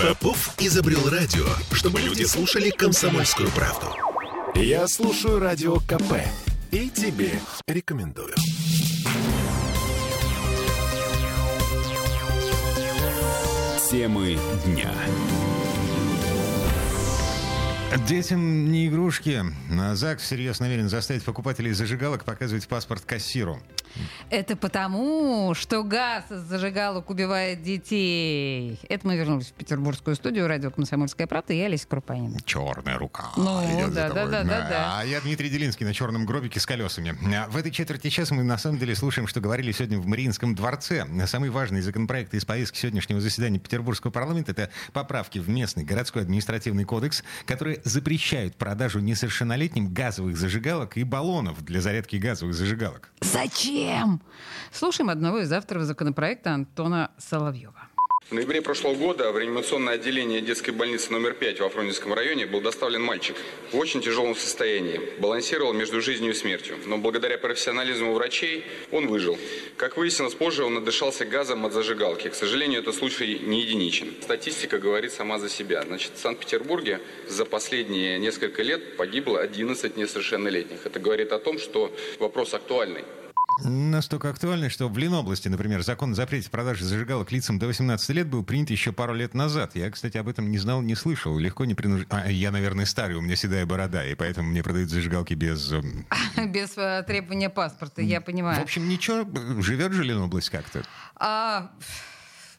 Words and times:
Попов 0.00 0.54
изобрел 0.58 1.08
радио, 1.08 1.46
чтобы 1.72 2.00
люди 2.02 2.24
слушали 2.24 2.68
комсомольскую 2.68 3.48
правду. 3.52 3.86
Я 4.54 4.86
слушаю 4.88 5.38
радио 5.38 5.76
КП 5.76 6.20
и 6.70 6.90
тебе 6.90 7.30
рекомендую. 7.66 8.34
Темы 13.90 14.38
дня. 14.66 14.92
Детям 18.06 18.70
не 18.70 18.88
игрушки. 18.88 19.42
ЗАГС 19.94 20.22
всерьез 20.22 20.60
намерен 20.60 20.90
заставить 20.90 21.24
покупателей 21.24 21.72
зажигалок 21.72 22.24
показывать 22.24 22.68
паспорт 22.68 23.02
кассиру. 23.06 23.62
Это 24.30 24.56
потому, 24.56 25.54
что 25.54 25.82
газ 25.82 26.24
из 26.30 26.40
зажигалок 26.40 27.10
убивает 27.10 27.62
детей. 27.62 28.78
Это 28.88 29.06
мы 29.06 29.16
вернулись 29.16 29.46
в 29.46 29.52
петербургскую 29.52 30.16
студию 30.16 30.48
радио 30.48 30.70
«Комсомольская 30.70 31.26
правда» 31.26 31.52
и 31.52 31.58
я, 31.58 31.66
Олеся 31.66 31.86
Крупанина. 31.86 32.38
Черная 32.44 32.98
рука. 32.98 33.30
Ну, 33.36 33.62
да, 33.88 34.08
да, 34.08 34.26
да, 34.26 34.42
да, 34.42 34.68
да. 34.68 34.98
А 34.98 35.04
я 35.04 35.20
Дмитрий 35.20 35.48
Делинский 35.48 35.86
на 35.86 35.94
черном 35.94 36.26
гробике 36.26 36.60
с 36.60 36.66
колесами. 36.66 37.16
В 37.48 37.56
этой 37.56 37.70
четверти 37.70 38.08
часа 38.08 38.34
мы 38.34 38.42
на 38.42 38.58
самом 38.58 38.78
деле 38.78 38.94
слушаем, 38.96 39.28
что 39.28 39.40
говорили 39.40 39.72
сегодня 39.72 39.98
в 39.98 40.06
Мариинском 40.06 40.54
дворце. 40.54 41.06
Самый 41.26 41.50
важный 41.50 41.80
законопроект 41.80 42.34
из 42.34 42.44
повестки 42.44 42.78
сегодняшнего 42.78 43.20
заседания 43.20 43.58
Петербургского 43.58 44.10
парламента— 44.10 44.52
это 44.52 44.70
поправки 44.92 45.38
в 45.38 45.48
местный 45.48 45.84
городской 45.84 46.22
административный 46.22 46.84
кодекс, 46.84 47.22
которые 47.46 47.80
запрещают 47.84 48.56
продажу 48.56 49.00
несовершеннолетним 49.00 49.92
газовых 49.92 50.36
зажигалок 50.36 50.96
и 50.96 51.04
баллонов 51.04 51.64
для 51.64 51.80
зарядки 51.80 52.16
газовых 52.16 52.54
зажигалок. 52.54 53.10
Зачем? 53.20 53.75
Слушаем 54.72 55.10
одного 55.10 55.38
из 55.38 55.52
авторов 55.52 55.84
законопроекта 55.84 56.50
Антона 56.50 57.10
Соловьева. 57.18 57.88
В 58.28 58.32
ноябре 58.32 58.60
прошлого 58.60 58.96
года 58.96 59.30
в 59.30 59.38
реанимационное 59.38 59.94
отделение 59.94 60.40
детской 60.40 60.72
больницы 60.72 61.12
номер 61.12 61.34
5 61.34 61.60
во 61.60 61.68
Фрунзенском 61.68 62.12
районе 62.12 62.44
был 62.44 62.60
доставлен 62.60 63.00
мальчик 63.00 63.36
в 63.70 63.76
очень 63.76 64.00
тяжелом 64.00 64.34
состоянии. 64.34 65.00
Балансировал 65.20 65.72
между 65.72 66.00
жизнью 66.00 66.32
и 66.32 66.34
смертью. 66.34 66.76
Но 66.86 66.98
благодаря 66.98 67.38
профессионализму 67.38 68.14
врачей 68.14 68.64
он 68.90 69.06
выжил. 69.06 69.38
Как 69.76 69.96
выяснилось 69.96 70.34
позже, 70.34 70.64
он 70.64 70.76
отдышался 70.76 71.24
газом 71.24 71.66
от 71.66 71.72
зажигалки. 71.72 72.28
К 72.28 72.34
сожалению, 72.34 72.80
этот 72.80 72.96
случай 72.96 73.38
не 73.38 73.60
единичен. 73.60 74.12
Статистика 74.20 74.78
говорит 74.78 75.12
сама 75.12 75.38
за 75.38 75.48
себя. 75.48 75.82
Значит, 75.82 76.10
в 76.16 76.18
Санкт-Петербурге 76.18 77.00
за 77.28 77.44
последние 77.44 78.18
несколько 78.18 78.64
лет 78.64 78.96
погибло 78.96 79.40
11 79.40 79.96
несовершеннолетних. 79.96 80.84
Это 80.84 80.98
говорит 80.98 81.30
о 81.30 81.38
том, 81.38 81.60
что 81.60 81.94
вопрос 82.18 82.54
актуальный. 82.54 83.04
Настолько 83.64 84.28
актуальный, 84.30 84.68
что 84.68 84.88
в 84.88 84.98
Ленобласти, 84.98 85.48
например, 85.48 85.82
закон 85.82 86.12
о 86.12 86.14
запрете 86.14 86.50
продажи 86.50 86.84
зажигалок 86.84 87.32
лицам 87.32 87.58
до 87.58 87.66
18 87.66 88.08
лет 88.10 88.28
был 88.28 88.44
принят 88.44 88.70
еще 88.70 88.92
пару 88.92 89.14
лет 89.14 89.34
назад. 89.34 89.74
Я, 89.74 89.90
кстати, 89.90 90.18
об 90.18 90.28
этом 90.28 90.50
не 90.50 90.58
знал, 90.58 90.82
не 90.82 90.94
слышал. 90.94 91.38
Легко 91.38 91.64
не 91.64 91.74
принужден. 91.74 92.06
А, 92.10 92.30
я, 92.30 92.50
наверное, 92.50 92.84
старый, 92.84 93.16
у 93.16 93.20
меня 93.20 93.36
седая 93.36 93.64
борода, 93.64 94.04
и 94.04 94.14
поэтому 94.14 94.50
мне 94.50 94.62
продают 94.62 94.90
зажигалки 94.90 95.34
без... 95.34 95.72
эм, 95.72 96.06
Без 96.52 96.76
э, 96.76 97.02
требования 97.06 97.48
паспорта, 97.48 98.02
я 98.02 98.20
понимаю. 98.20 98.60
В 98.60 98.64
общем, 98.64 98.88
ничего, 98.88 99.26
живет 99.62 99.92
же 99.92 100.04
Ленобласть 100.04 100.50
как-то. 100.50 100.82
А, 101.14 101.70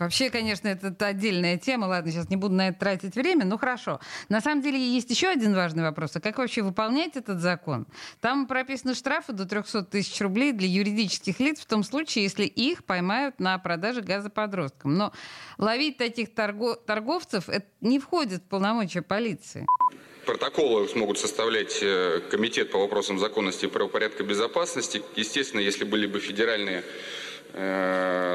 вообще, 0.00 0.30
конечно, 0.30 0.68
это 0.68 1.06
отдельная 1.06 1.58
тема. 1.58 1.84
Ладно, 1.86 2.10
сейчас 2.10 2.28
не 2.30 2.36
буду 2.36 2.54
на 2.54 2.68
это 2.68 2.80
тратить 2.80 3.14
время, 3.14 3.44
но 3.44 3.58
хорошо. 3.58 4.00
На 4.28 4.40
самом 4.40 4.62
деле 4.62 4.78
есть 4.78 5.10
еще 5.10 5.28
один 5.28 5.54
важный 5.54 5.82
вопрос. 5.82 6.16
А 6.16 6.20
как 6.20 6.38
вообще 6.38 6.62
выполнять 6.62 7.16
этот 7.16 7.40
закон? 7.40 7.86
Там 8.20 8.46
прописаны 8.46 8.94
штрафы 8.94 9.32
до 9.32 9.46
300 9.46 9.84
тысяч 9.84 10.20
рублей 10.20 10.52
для 10.52 10.66
юридических 10.66 11.38
лиц 11.38 11.60
в 11.60 11.66
том 11.66 11.84
случае, 11.84 12.24
если 12.24 12.44
их 12.44 12.84
поймают 12.84 13.38
на 13.38 13.56
продаже 13.58 14.00
газа 14.00 14.30
подросткам. 14.30 14.94
Но 14.96 15.12
ловить 15.58 15.98
таких 15.98 16.30
торго- 16.34 16.76
торговцев 16.76 17.48
это 17.48 17.66
не 17.80 17.98
входит 17.98 18.42
в 18.42 18.48
полномочия 18.48 19.02
полиции. 19.02 19.66
Протоколы 20.26 20.86
смогут 20.88 21.18
составлять 21.18 21.78
э, 21.82 22.20
комитет 22.30 22.70
по 22.70 22.78
вопросам 22.78 23.18
законности 23.18 23.64
и 23.64 23.68
правопорядка 23.68 24.22
безопасности. 24.22 25.02
Естественно, 25.16 25.60
если 25.60 25.84
были 25.84 26.06
бы 26.06 26.20
федеральные 26.20 26.84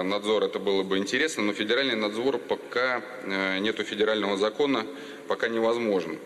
надзор, 0.03 0.43
это 0.43 0.59
было 0.59 0.83
бы 0.83 0.97
интересно, 0.97 1.43
но 1.43 1.53
федеральный 1.53 1.95
надзор 1.95 2.37
пока 2.37 3.01
э, 3.23 3.59
нету 3.59 3.83
федерального 3.83 4.37
закона, 4.37 4.85
пока 5.27 5.47
невозможен. 5.47 6.17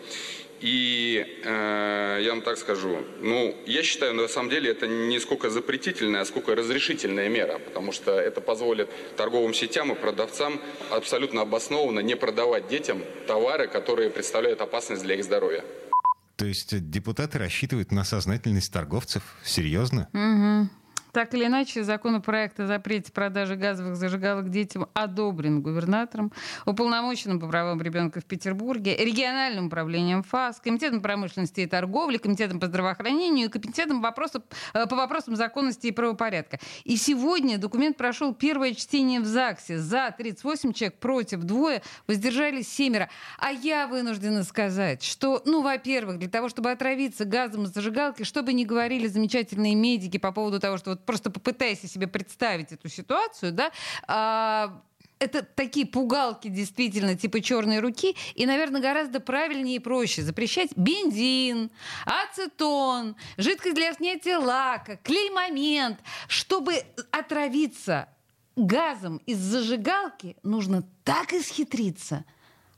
И 0.62 1.42
э, 1.46 2.20
я 2.22 2.32
вам 2.32 2.42
так 2.42 2.58
скажу, 2.58 2.98
ну, 3.22 3.56
я 3.66 3.82
считаю, 3.82 4.14
на 4.14 4.28
самом 4.28 4.50
деле 4.50 4.72
это 4.72 4.88
не 4.88 5.20
сколько 5.20 5.50
запретительная, 5.50 6.22
а 6.22 6.26
сколько 6.26 6.54
разрешительная 6.54 7.30
мера, 7.30 7.60
потому 7.60 7.94
что 7.94 8.20
это 8.20 8.42
позволит 8.42 8.90
торговым 9.16 9.54
сетям 9.54 9.92
и 9.94 9.96
продавцам 9.96 10.60
абсолютно 10.92 11.42
обоснованно 11.42 12.02
не 12.02 12.16
продавать 12.16 12.68
детям 12.68 13.02
товары, 13.26 13.68
которые 13.68 14.10
представляют 14.10 14.60
опасность 14.60 15.04
для 15.04 15.16
их 15.16 15.24
здоровья. 15.24 15.64
То 16.36 16.46
есть 16.46 16.74
э, 16.74 16.80
депутаты 16.80 17.38
рассчитывают 17.38 17.92
на 17.92 18.04
сознательность 18.04 18.74
торговцев? 18.74 19.24
Серьезно? 19.46 20.10
Так 21.12 21.34
или 21.34 21.46
иначе, 21.46 21.84
законопроект 21.84 22.60
о 22.60 22.68
запрете 22.68 23.12
продажи 23.12 23.56
газовых 23.56 23.96
зажигалок 23.96 24.50
детям 24.50 24.88
одобрен 24.94 25.62
губернатором, 25.62 26.32
уполномоченным 26.66 27.40
по 27.40 27.48
правам 27.48 27.82
ребенка 27.82 28.22
в 28.22 28.26
Петербурге, 28.26 28.96
региональным 28.96 29.68
управлением 29.68 30.22
ФАС, 30.24 30.60
комитетом 30.60 31.02
промышленности 31.02 31.62
и 31.62 31.66
торговли, 31.66 32.18
комитетом 32.18 32.60
по 32.60 32.68
здравоохранению 32.68 33.48
и 33.48 33.50
комитетом 33.50 34.02
вопросов- 34.02 34.44
э, 34.74 34.86
по 34.86 34.96
вопросам 34.96 35.36
законности 35.36 35.88
и 35.88 35.92
правопорядка. 35.92 36.60
И 36.84 36.96
сегодня 36.96 37.58
документ 37.58 37.98
прошел 37.98 38.34
первое 38.34 38.74
чтение 38.74 39.20
в 39.20 39.26
ЗАГСе. 39.26 39.80
За 39.80 40.14
38 40.16 40.74
человек, 40.74 41.00
против 41.00 41.40
двое, 41.40 41.82
воздержались 42.08 42.72
семеро. 42.72 43.10
А 43.40 43.52
я 43.52 43.88
вынуждена 43.88 44.44
сказать, 44.44 45.04
что, 45.04 45.42
ну, 45.46 45.62
во-первых, 45.62 46.20
для 46.20 46.30
того, 46.30 46.50
чтобы 46.50 46.70
отравиться 46.72 47.26
газом 47.26 47.64
из 47.64 47.70
зажигалки, 47.70 48.24
что 48.24 48.44
бы 48.44 48.54
ни 48.54 48.64
говорили 48.64 49.08
замечательные 49.08 49.76
медики 49.76 50.18
по 50.18 50.32
поводу 50.32 50.60
того, 50.60 50.78
что 50.78 50.92
вот 50.92 50.99
просто 51.06 51.30
попытайся 51.30 51.88
себе 51.88 52.08
представить 52.08 52.72
эту 52.72 52.90
ситуацию, 52.90 53.52
да, 53.52 53.72
а, 54.08 54.82
это 55.20 55.44
такие 55.44 55.86
пугалки 55.86 56.48
действительно 56.48 57.16
типа 57.16 57.42
черной 57.42 57.80
руки, 57.80 58.16
и, 58.36 58.46
наверное, 58.46 58.82
гораздо 58.82 59.20
правильнее 59.20 59.76
и 59.76 59.80
проще 59.80 60.22
запрещать 60.22 60.72
бензин, 60.76 61.72
ацетон, 62.06 63.16
жидкость 63.38 63.76
для 63.76 63.94
снятия 63.94 64.40
лака, 64.40 64.98
клей-момент, 64.98 66.00
чтобы 66.28 66.84
отравиться 67.12 68.08
газом 68.56 69.22
из 69.26 69.38
зажигалки, 69.38 70.38
нужно 70.44 70.84
так 71.04 71.34
исхитриться. 71.34 72.26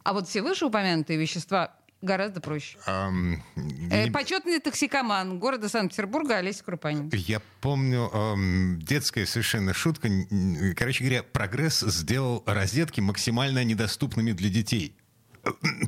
А 0.03 0.14
вот 0.14 0.28
все 0.28 0.42
вышеупомянутые 0.42 1.20
вещества 1.20 1.76
гораздо 2.02 2.42
проще. 2.42 2.78
Ам, 2.86 3.44
Э, 3.56 4.06
не- 4.06 4.12
почетный 4.12 4.60
токсикоман 4.60 5.40
города 5.40 5.70
Санкт-Петербурга 5.70 6.38
Олеся 6.38 6.64
Крупанин. 6.64 7.10
Я 7.14 7.42
помню 7.62 8.10
ам, 8.14 8.80
детская 8.82 9.26
совершенно 9.26 9.74
шутка. 9.74 10.10
Короче 10.76 11.04
говоря, 11.04 11.24
прогресс 11.24 11.80
сделал 11.82 12.44
розетки 12.46 13.00
максимально 13.02 13.64
недоступными 13.64 14.32
для 14.32 14.50
детей. 14.50 14.96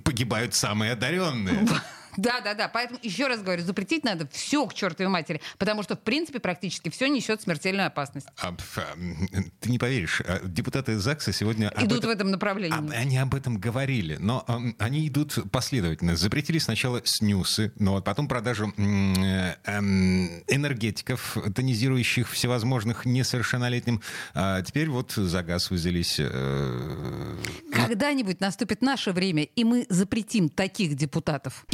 Погибают 0.03 0.53
самые 0.56 0.94
одаренные. 0.94 1.68
Да, 2.18 2.41
да, 2.41 2.53
да. 2.53 2.68
Поэтому 2.68 3.00
еще 3.01 3.28
раз 3.28 3.41
говорю, 3.41 3.63
запретить 3.63 4.03
надо 4.03 4.28
все 4.31 4.66
к 4.68 4.74
чертовой 4.74 5.09
матери, 5.12 5.41
потому 5.57 5.84
что, 5.84 5.96
в 5.96 6.00
принципе, 6.00 6.40
практически 6.40 6.90
все 6.90 7.07
несет 7.07 7.41
смертельную 7.41 7.88
опасность. 7.88 8.28
А, 8.41 8.50
ам, 8.50 9.28
Ты 9.59 9.69
не 9.69 9.79
поверишь, 9.79 10.22
а, 10.25 10.40
депутаты 10.44 10.97
ЗАГСа 11.00 11.34
сегодня... 11.34 11.72
Идут 11.79 12.00
этом- 12.00 12.09
в 12.09 12.13
этом 12.13 12.31
направлении. 12.31 12.78
об- 12.78 12.91
они 12.91 13.18
об 13.18 13.34
этом 13.35 13.57
говорили, 13.59 14.18
но 14.19 14.44
ам, 14.47 14.75
они 14.79 15.07
идут 15.07 15.38
последовательно. 15.51 16.16
Запретили 16.16 16.59
сначала 16.59 17.01
снюсы, 17.03 17.72
но 17.78 18.01
потом 18.01 18.28
продажу 18.28 18.74
э, 18.78 19.56
эм, 19.66 20.44
энергетиков, 20.47 21.38
тонизирующих 21.56 22.30
всевозможных 22.31 23.06
несовершеннолетним. 23.06 24.01
А 24.34 24.62
теперь 24.62 24.90
вот 24.90 25.12
за 25.13 25.44
газ 25.44 25.72
взялись. 25.72 26.18
э, 26.19 27.35
Когда-нибудь 27.74 28.39
наступит 28.39 28.81
наше 28.81 29.12
время, 29.12 29.44
и 29.44 29.63
мы 29.63 29.86
запретим 29.89 30.50
таких 30.50 30.95
депутатов. 30.95 31.66